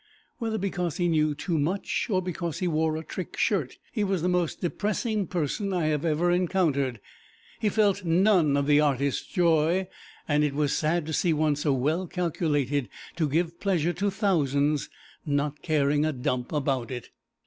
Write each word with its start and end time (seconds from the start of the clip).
Whether 0.39 0.57
because 0.57 0.97
he 0.97 1.07
knew 1.07 1.35
too 1.35 1.59
much, 1.59 2.07
or 2.09 2.23
because 2.23 2.57
he 2.57 2.67
wore 2.67 2.97
a 2.97 3.03
trick 3.03 3.37
shirt, 3.37 3.77
he 3.91 4.03
was 4.03 4.23
the 4.23 4.27
most 4.27 4.59
depressing 4.59 5.27
person 5.27 5.71
I 5.73 5.91
ever 5.91 6.31
encountered; 6.31 6.99
he 7.59 7.69
felt 7.69 8.03
none 8.03 8.57
of 8.57 8.65
the 8.65 8.79
artist's 8.79 9.23
joy, 9.27 9.87
and 10.27 10.43
it 10.43 10.55
was 10.55 10.73
sad 10.75 11.05
to 11.05 11.13
see 11.13 11.33
one 11.33 11.55
so 11.55 11.71
well 11.71 12.07
calculated 12.07 12.89
to 13.17 13.29
give 13.29 13.59
pleasure 13.59 13.93
to 13.93 14.09
thousands 14.09 14.89
not 15.23 15.61
caring 15.61 16.03
a 16.03 16.11
dump 16.11 16.51
about 16.51 16.89
it. 16.89 17.11